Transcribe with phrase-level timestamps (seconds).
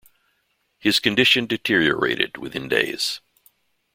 [0.79, 3.21] His condition deteriorated within days.